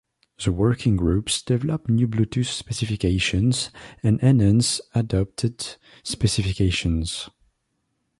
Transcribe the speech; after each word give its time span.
The 0.43 0.51
Working 0.51 0.95
Groups 0.95 1.43
develop 1.43 1.87
new 1.87 2.07
Bluetooth 2.07 2.47
specifications 2.47 3.69
and 4.01 4.19
enhance 4.23 4.81
adopted 4.95 5.75
specifications. 6.01 7.29